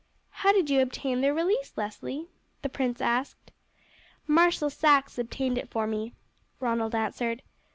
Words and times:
"How 0.41 0.51
did 0.51 0.71
you 0.71 0.79
obtain 0.81 1.21
their 1.21 1.31
release, 1.31 1.73
Leslie?" 1.77 2.27
the 2.63 2.69
prince 2.69 3.01
asked. 3.01 3.51
"Marshal 4.25 4.71
Saxe 4.71 5.19
obtained 5.19 5.59
it 5.59 5.69
for 5.69 5.85
me," 5.85 6.15
Ronald 6.59 6.95
answered. 6.95 7.43